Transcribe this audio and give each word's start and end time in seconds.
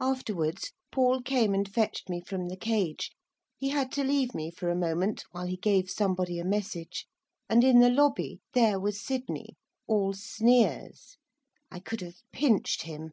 Afterwards, 0.00 0.72
Paul 0.90 1.20
came 1.20 1.52
and 1.52 1.68
fetched 1.70 2.08
me 2.08 2.22
from 2.22 2.48
the 2.48 2.56
cage. 2.56 3.10
He 3.58 3.68
had 3.68 3.92
to 3.92 4.02
leave 4.02 4.34
me 4.34 4.50
for 4.50 4.70
a 4.70 4.74
moment, 4.74 5.24
while 5.32 5.44
he 5.46 5.58
gave 5.58 5.90
somebody 5.90 6.38
a 6.38 6.46
message; 6.46 7.06
and 7.46 7.62
in 7.62 7.80
the 7.80 7.90
lobby, 7.90 8.40
there 8.54 8.80
was 8.80 9.02
Sydney, 9.04 9.58
all 9.86 10.14
sneers! 10.14 11.18
I 11.70 11.78
could 11.78 12.00
have 12.00 12.22
pinched 12.32 12.84
him. 12.84 13.12